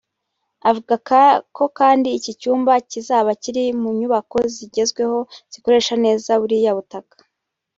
Avuga 0.69 0.93
ko 1.57 1.63
kandi 1.79 2.07
iki 2.17 2.31
cyumba 2.41 2.73
kizaba 2.91 3.31
kiri 3.41 3.63
mu 3.81 3.89
nyubako 3.99 4.37
zigezweho 4.55 5.17
zikoresha 5.53 5.93
neza 6.05 6.31
buriya 6.41 6.71
butaka 6.77 7.15